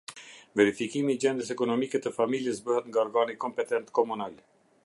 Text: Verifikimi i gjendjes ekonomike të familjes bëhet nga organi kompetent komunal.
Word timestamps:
Verifikimi 0.61 1.15
i 1.15 1.19
gjendjes 1.25 1.53
ekonomike 1.55 2.01
të 2.05 2.13
familjes 2.17 2.65
bëhet 2.71 2.91
nga 2.91 3.05
organi 3.05 3.41
kompetent 3.47 3.97
komunal. 4.01 4.39